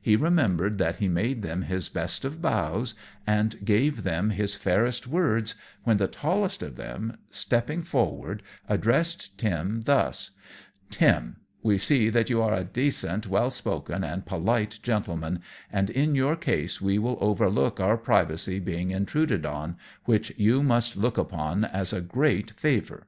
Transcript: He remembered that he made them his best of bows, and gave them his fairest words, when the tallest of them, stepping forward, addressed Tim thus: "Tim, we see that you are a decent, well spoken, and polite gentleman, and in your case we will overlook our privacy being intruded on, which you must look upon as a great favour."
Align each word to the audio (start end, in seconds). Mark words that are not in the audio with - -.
He 0.00 0.16
remembered 0.16 0.78
that 0.78 0.96
he 0.96 1.06
made 1.06 1.42
them 1.42 1.62
his 1.62 1.88
best 1.88 2.24
of 2.24 2.42
bows, 2.42 2.96
and 3.28 3.64
gave 3.64 4.02
them 4.02 4.30
his 4.30 4.56
fairest 4.56 5.06
words, 5.06 5.54
when 5.84 5.98
the 5.98 6.08
tallest 6.08 6.64
of 6.64 6.74
them, 6.74 7.16
stepping 7.30 7.80
forward, 7.84 8.42
addressed 8.68 9.38
Tim 9.38 9.82
thus: 9.84 10.32
"Tim, 10.90 11.36
we 11.62 11.78
see 11.78 12.08
that 12.10 12.28
you 12.28 12.42
are 12.42 12.52
a 12.54 12.64
decent, 12.64 13.28
well 13.28 13.50
spoken, 13.52 14.02
and 14.02 14.26
polite 14.26 14.80
gentleman, 14.82 15.40
and 15.72 15.90
in 15.90 16.16
your 16.16 16.34
case 16.34 16.80
we 16.80 16.98
will 16.98 17.16
overlook 17.20 17.78
our 17.78 17.96
privacy 17.96 18.58
being 18.58 18.90
intruded 18.90 19.46
on, 19.46 19.76
which 20.06 20.32
you 20.36 20.64
must 20.64 20.96
look 20.96 21.16
upon 21.16 21.62
as 21.64 21.92
a 21.92 22.00
great 22.00 22.50
favour." 22.50 23.06